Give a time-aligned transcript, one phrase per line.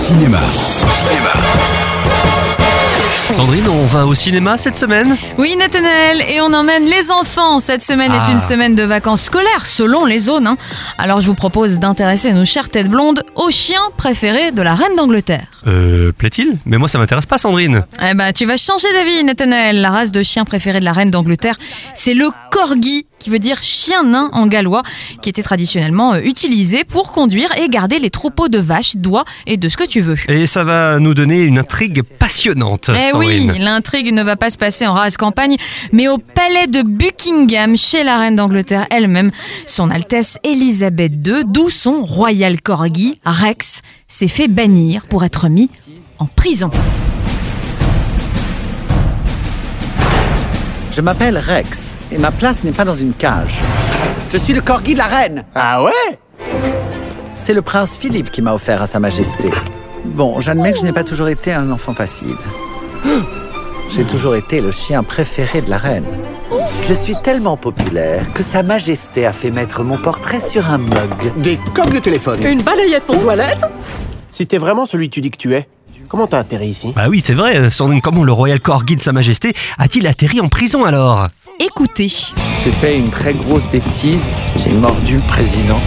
[0.00, 0.40] Cinéma.
[3.30, 5.16] Sandrine, on va au cinéma cette semaine?
[5.38, 7.60] Oui, Nathanaël, et on emmène les enfants.
[7.60, 8.26] Cette semaine Ah.
[8.28, 10.46] est une semaine de vacances scolaires, selon les zones.
[10.46, 10.56] hein.
[10.98, 14.96] Alors je vous propose d'intéresser nos chères têtes blondes au chien préféré de la reine
[14.96, 15.46] d'Angleterre.
[15.66, 16.56] Euh, plaît-il?
[16.66, 17.84] Mais moi ça m'intéresse pas Sandrine.
[18.02, 19.80] Eh ben, tu vas changer d'avis, Nathanaël.
[19.80, 21.56] La race de chien préférée de la reine d'Angleterre,
[21.94, 24.82] c'est le corgi, qui veut dire chien nain en gallois,
[25.22, 29.56] qui était traditionnellement euh, utilisé pour conduire et garder les troupeaux de vaches, d'oies et
[29.56, 30.16] de ce que tu veux.
[30.28, 34.58] Et ça va nous donner une intrigue passionnante, Eh oui, l'intrigue ne va pas se
[34.58, 35.56] passer en rase campagne,
[35.92, 39.30] mais au palais de Buckingham, chez la reine d'Angleterre elle-même,
[39.66, 45.68] son Altesse Elisabeth II, d'où son royal corgi, Rex, s'est fait bannir pour être mis
[46.18, 46.70] en prison.
[50.92, 53.60] Je m'appelle Rex et ma place n'est pas dans une cage.
[54.30, 55.44] Je suis le corgi de la reine.
[55.54, 56.18] Ah ouais?
[57.32, 59.50] C'est le prince Philippe qui m'a offert à sa majesté.
[60.04, 62.36] Bon, j'admets que je n'ai pas toujours été un enfant facile.
[63.94, 66.04] J'ai toujours été le chien préféré de la reine.
[66.88, 71.32] Je suis tellement populaire que sa majesté a fait mettre mon portrait sur un mug.
[71.36, 72.44] Des coques de téléphone.
[72.44, 73.64] Une balayette pour toilette
[74.30, 75.68] Si t'es vraiment celui que tu dis que tu es,
[76.10, 76.92] comment t'as atterri ici?
[76.94, 80.40] Bah oui, c'est vrai, euh, Sandrine, comment le royal corgi de sa majesté a-t-il atterri
[80.40, 81.24] en prison alors?
[81.58, 84.30] Écoutez, J'ai fait une très grosse bêtise.
[84.56, 85.80] J'ai mordu le président.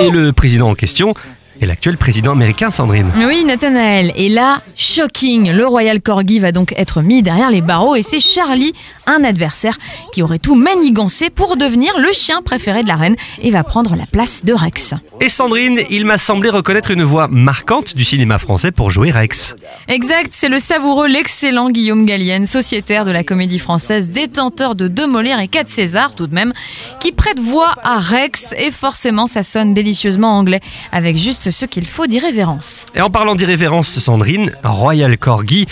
[0.00, 1.14] Et le président en question
[1.62, 3.10] est l'actuel président américain, Sandrine.
[3.26, 7.94] oui Nathanaël, et là, shocking, le royal corgi va donc être mis derrière les barreaux
[7.94, 8.72] et c'est Charlie,
[9.06, 9.78] un adversaire
[10.12, 13.94] qui aurait tout manigancé pour devenir le chien préféré de la reine et va prendre
[13.96, 14.94] la place de Rex.
[15.20, 19.54] Et Sandrine, il m'a semblé reconnaître une voix marquante du cinéma français pour jouer Rex.
[19.88, 25.06] Exact, c'est le savoureux, l'excellent Guillaume Gallienne, sociétaire de la comédie française, détenteur de deux
[25.06, 26.52] Molières et quatre Césars tout de même,
[26.98, 30.60] qui prête voix à Rex et forcément ça sonne délicieusement anglais,
[30.90, 32.86] avec juste ce qu'il faut d'irrévérence.
[32.94, 35.68] Et en parlant d'irrévérence, Sandrine, Royal Corgi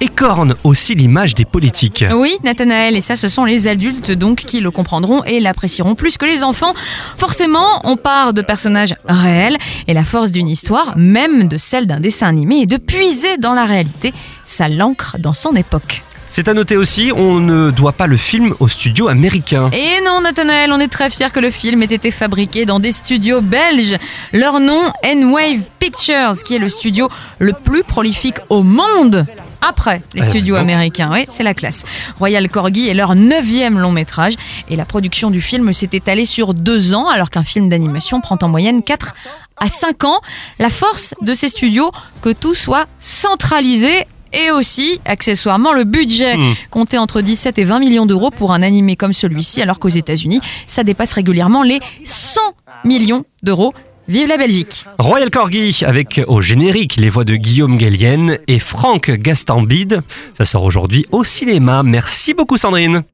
[0.00, 2.04] écorne aussi l'image des politiques.
[2.12, 6.18] Oui, Nathanaël, et ça ce sont les adultes donc qui le comprendront et l'apprécieront plus
[6.18, 6.74] que les enfants.
[7.16, 9.56] Forcément, on part de personnages réels
[9.86, 13.54] et la force d'une histoire, même de celle d'un dessin animé, est de puiser dans
[13.54, 14.12] la réalité,
[14.44, 16.02] ça l'ancre dans son époque.
[16.34, 19.68] C'est à noter aussi, on ne doit pas le film au studio américain.
[19.70, 22.90] Et non, Nathanaël, on est très fiers que le film ait été fabriqué dans des
[22.90, 23.98] studios belges.
[24.32, 29.26] Leur nom, N-Wave Pictures, qui est le studio le plus prolifique au monde.
[29.60, 31.84] Après les Eh, studios américains, oui, c'est la classe.
[32.18, 34.32] Royal Corgi est leur neuvième long métrage
[34.70, 38.38] et la production du film s'est étalée sur deux ans alors qu'un film d'animation prend
[38.40, 39.14] en moyenne 4
[39.58, 40.20] à 5 ans.
[40.58, 41.92] La force de ces studios,
[42.22, 46.54] que tout soit centralisé et aussi, accessoirement, le budget Hmm.
[46.70, 50.40] compté entre 17 et 20 millions d'euros pour un animé comme celui-ci, alors qu'aux États-Unis,
[50.66, 52.40] ça dépasse régulièrement les 100
[52.84, 53.72] millions d'euros.
[54.08, 59.10] Vive la Belgique Royal Corgi avec au générique les voix de Guillaume Gallienne et Franck
[59.10, 60.00] Gastambide.
[60.36, 61.82] Ça sort aujourd'hui au cinéma.
[61.84, 63.04] Merci beaucoup Sandrine.